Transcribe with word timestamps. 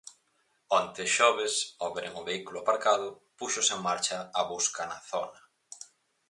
Onte, 0.79 1.03
xoves, 1.15 1.53
ao 1.81 1.93
veren 1.95 2.13
o 2.21 2.25
vehículo 2.29 2.57
aparcado, 2.61 3.07
púxose 3.37 3.71
en 3.75 3.81
marcha 3.87 4.17
a 4.39 4.41
busca 4.51 4.81
na 4.89 4.99
zona. 5.11 5.39